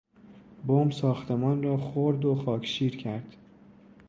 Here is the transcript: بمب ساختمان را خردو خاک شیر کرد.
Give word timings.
بمب 0.67 0.91
ساختمان 0.91 1.63
را 1.63 1.77
خردو 1.77 2.35
خاک 2.35 2.65
شیر 2.65 2.97
کرد. 2.97 3.35